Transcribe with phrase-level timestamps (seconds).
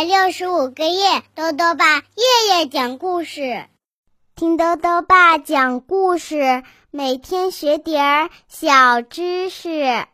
[0.00, 2.02] 百六十五个夜，豆豆爸夜
[2.48, 3.66] 夜讲故事，
[4.34, 10.06] 听豆豆爸讲故事，每天学点儿小知识。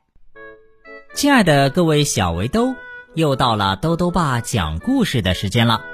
[1.14, 2.75] 亲爱的各位小围兜，
[3.14, 5.84] 又到了豆豆爸讲故事的时间了。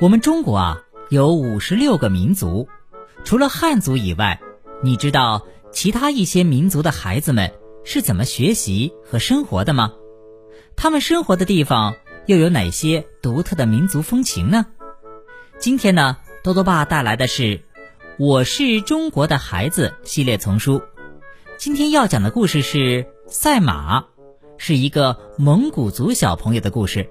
[0.00, 2.68] 我们中国啊有五十六个民族，
[3.24, 4.40] 除了汉族以外，
[4.80, 9.92] 你知道其他一些民族的孩子们是怎么学习和生活的吗？
[10.76, 14.66] 他们生活的地方又有哪些独特的民族风情呢？
[15.58, 17.42] 今天呢，多多爸带来的是
[18.16, 20.82] 《我是中国的孩子》系列丛书。
[21.56, 24.04] 今天要讲的故事是赛马，
[24.56, 27.10] 是一个蒙古族小朋友的故事，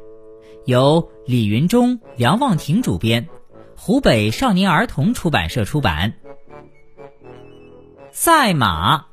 [0.66, 3.28] 由李云中、梁望庭主编，
[3.76, 6.14] 湖北少年儿童出版社出版。
[8.12, 9.08] 赛马，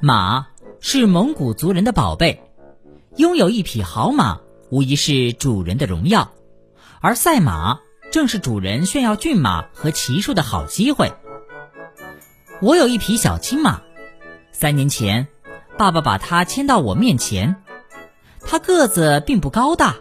[0.00, 0.48] 马。
[0.84, 2.42] 是蒙古族人的宝贝，
[3.16, 6.32] 拥有一匹好马，无疑是主人的荣耀。
[7.02, 11.12] 而赛马正是主人炫耀骏马和骑术的好机会。
[12.62, 13.82] 我有一匹小青马，
[14.50, 15.28] 三年前，
[15.76, 17.62] 爸爸把它牵到我面前。
[18.40, 19.96] 它个子并不高大，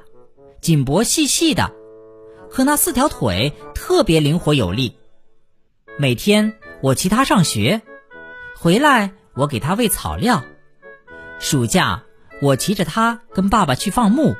[0.61, 1.73] 颈脖细细的，
[2.49, 4.95] 可那四条腿特别灵活有力。
[5.97, 7.81] 每天我骑它上学，
[8.55, 10.43] 回来我给它喂草料。
[11.39, 12.03] 暑假，
[12.41, 14.35] 我骑着它跟爸爸去放牧。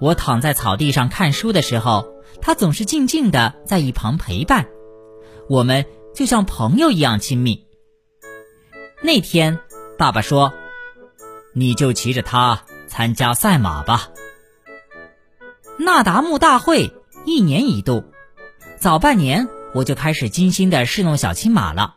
[0.00, 2.06] 我躺在草地上看书的时候，
[2.40, 4.66] 它总是静静的在一旁陪伴。
[5.48, 7.66] 我们就像朋友一样亲密。
[9.02, 9.58] 那天，
[9.98, 10.52] 爸爸说
[11.54, 14.08] ：“你就骑着它参加赛马吧。”
[15.78, 16.90] 那达慕大会
[17.26, 18.04] 一年一度，
[18.78, 21.96] 早半年我就开始精心的侍弄小青马了，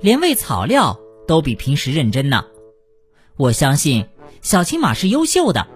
[0.00, 2.44] 连喂草料都比平时认真呢。
[3.36, 4.06] 我相信
[4.44, 5.66] 小青马是优秀的，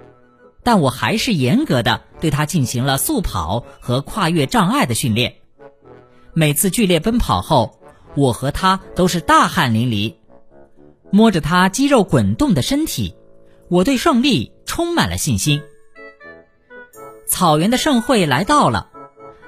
[0.62, 5.37] 但我还是严格的对它进行了速跑和跨越障碍的训练。
[6.34, 7.81] 每次剧烈奔跑后，
[8.15, 10.16] 我和它都是大汗淋漓。
[11.10, 13.15] 摸着它肌肉滚动的身体，
[13.70, 15.62] 我对胜利充满了信心。
[17.26, 18.91] 草原的盛会来到了，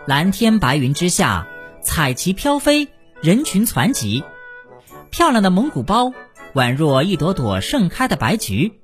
[0.07, 1.47] 蓝天白云之下，
[1.83, 2.89] 彩旗飘飞，
[3.21, 4.25] 人群攒集，
[5.11, 6.15] 漂亮的蒙古包。
[6.55, 8.80] 宛若一朵朵盛开的白菊。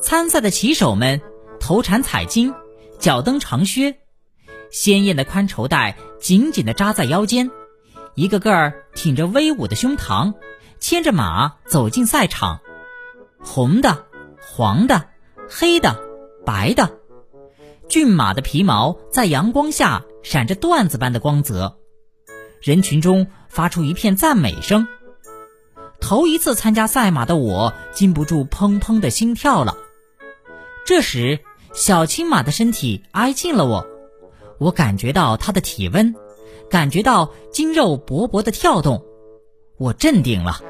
[0.00, 1.20] 参赛的骑手们
[1.60, 2.54] 头缠彩巾，
[2.98, 3.96] 脚蹬长靴，
[4.70, 7.50] 鲜艳的宽绸带紧紧地扎在腰间，
[8.14, 10.34] 一个个儿挺着威武的胸膛，
[10.80, 12.60] 牵着马走进赛场。
[13.42, 14.04] 红的、
[14.40, 15.08] 黄的、
[15.48, 16.00] 黑的、
[16.44, 16.98] 白的，
[17.88, 21.78] 骏马的皮毛在阳光下闪着缎子般的光泽。
[22.60, 24.88] 人群中发出一片赞美声。
[26.00, 29.76] 头一次参加赛马的我，禁不住砰砰的心跳了。
[30.84, 31.40] 这时，
[31.72, 33.86] 小青马的身体挨近了我，
[34.58, 36.14] 我感觉到它的体温，
[36.68, 39.02] 感觉到筋肉勃勃的跳动，
[39.78, 40.60] 我镇定了。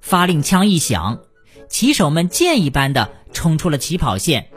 [0.00, 1.20] 发令枪一响，
[1.68, 4.50] 骑手们箭一般的冲出了起跑线，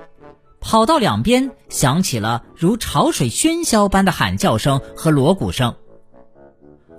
[0.60, 5.76] 跑道两边响起了如潮水喧嚣般的喊叫声和锣鼓声。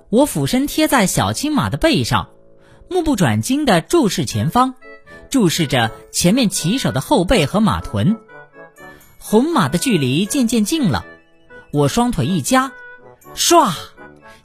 [0.09, 2.29] 我俯身贴在小青马的背上。
[2.89, 4.75] 目不转睛地注视前方，
[5.29, 8.17] 注视着前面骑手的后背和马臀。
[9.19, 11.05] 红马的距离渐渐近了，
[11.71, 12.71] 我双腿一夹，
[13.35, 13.73] 唰，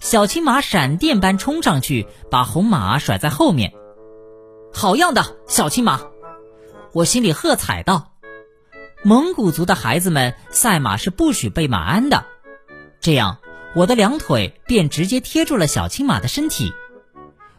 [0.00, 3.72] 小青马闪电般冲上去，把红马甩在后面。
[4.72, 6.00] 好样的，小青马！
[6.92, 8.12] 我心里喝彩道
[9.04, 12.24] ：“蒙古族的孩子们赛马是不许背马鞍的。”
[13.00, 13.38] 这样，
[13.74, 16.72] 我的两腿便直接贴住了小青马的身体。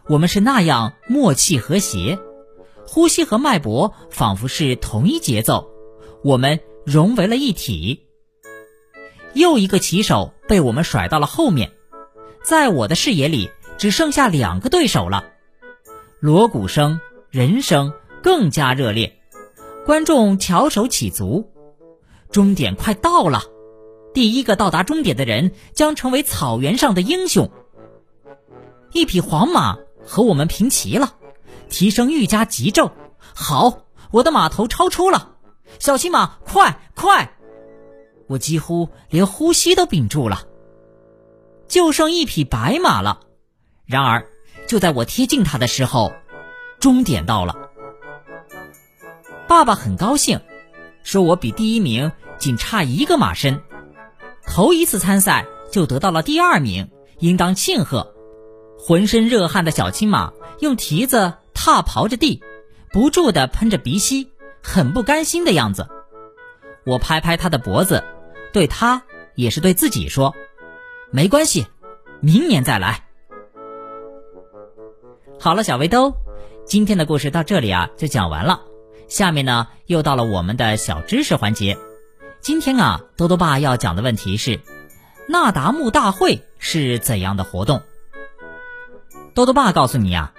[0.07, 2.19] 我们是那样默契和谐，
[2.88, 5.70] 呼吸和脉搏仿佛是同一节奏，
[6.24, 8.06] 我们融为了一体。
[9.34, 11.72] 又一个骑手被我们甩到了后面，
[12.44, 15.26] 在我的视野里只剩下两个对手了。
[16.20, 17.00] 锣鼓声、
[17.30, 19.20] 人声更加热烈，
[19.86, 21.50] 观众翘首企足。
[22.32, 23.44] 终点快到了，
[24.14, 27.50] 第一个到达终点的人将成为草原上的英雄。
[28.91, 29.78] 一匹黄马。
[30.06, 31.16] 和我们平齐了，
[31.73, 32.91] 蹄声愈加急骤。
[33.34, 35.31] 好，我的马头超出了，
[35.79, 37.35] 小青马，快快！
[38.28, 40.43] 我几乎连呼吸都屏住了。
[41.67, 43.22] 就剩一匹白马了。
[43.85, 44.28] 然而，
[44.67, 46.14] 就在我贴近它的时候，
[46.79, 47.55] 终点到了。
[49.47, 50.40] 爸爸很高兴，
[51.02, 53.59] 说我比第一名仅差一个马身，
[54.46, 58.14] 头一次参赛就得到了第二名，应当庆贺。
[58.78, 61.34] 浑身热汗的小青马用蹄子
[61.66, 62.44] 踏刨着地，
[62.92, 64.30] 不住地喷着鼻息，
[64.62, 65.88] 很不甘心的样子。
[66.86, 68.04] 我拍拍他的脖子，
[68.52, 69.02] 对他
[69.36, 70.36] 也是对自己说
[71.10, 71.66] ：“没关系，
[72.20, 73.06] 明年再来。”
[75.40, 76.14] 好了，小围兜，
[76.66, 78.60] 今天的故事到这里啊就讲完了。
[79.08, 81.78] 下面呢又到了我们的小知识环节。
[82.42, 84.60] 今天啊，多多爸要讲的问题是：
[85.30, 87.84] 那达慕大会是怎样的活动？
[89.34, 90.34] 多多爸告诉你啊，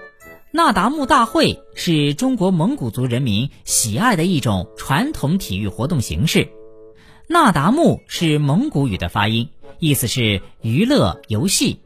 [0.56, 6.48] 那达慕大会是中国蒙古族人民喜爱的一种传统体育活动形式。
[7.26, 9.48] 那达慕是蒙古语的发音，
[9.80, 11.80] 意思是娱乐游戏，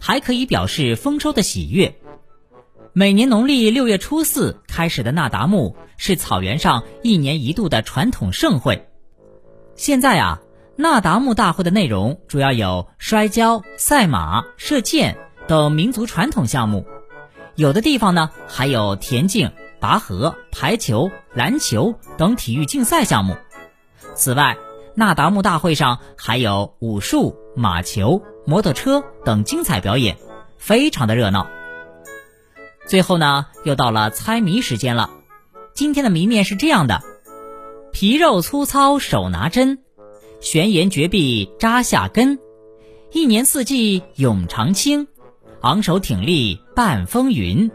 [0.00, 1.94] 还可以表示丰收的喜悦。
[2.94, 8.88] 每年农历六月初四开始的那达慕是草原上一年一度的传统盛会。
[9.76, 10.40] 现在啊，
[10.76, 16.86] 那达慕大会的内容主要有摔跤、赛马、射箭等民族传统项目，
[17.56, 23.36] 有的地方呢还有田径、拔河、排球、篮球等体育竞赛项目。
[24.14, 24.56] 此外，
[24.94, 30.16] 那达慕大会上还有武术、马球、摩托车等精彩表演，
[30.58, 31.48] 非常的热闹。
[32.86, 35.10] 最后呢，又到了猜谜时间了。
[35.74, 37.02] 今天的谜面是这样的：
[37.92, 39.78] 皮肉粗糙手拿针，
[40.40, 42.38] 悬岩绝壁扎下根，
[43.12, 45.08] 一年四季永长青，
[45.64, 47.70] 昂首挺立半风云。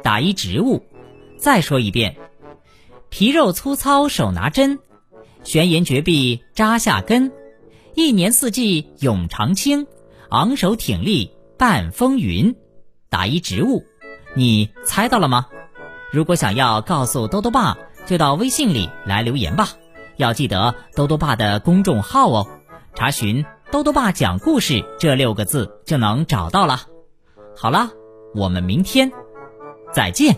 [0.00, 0.86] 打一植物。
[1.36, 2.14] 再说一遍：
[3.08, 4.78] 皮肉粗糙手拿针，
[5.42, 7.32] 悬岩绝壁扎下根，
[7.96, 9.88] 一年四季永长青，
[10.30, 12.54] 昂首挺立半风云。
[13.08, 13.82] 打一植物。
[14.36, 15.48] 你猜到了吗？
[16.12, 19.70] 如果想要告诉兜兜爸，就到微信里来留言吧。
[20.16, 22.46] 要记得兜兜爸的公众号哦，
[22.94, 26.82] 查询“兜兜爸讲故事”这六个字就能找到了。
[27.54, 27.92] 好了，
[28.34, 29.10] 我们明天
[29.92, 30.36] 再见。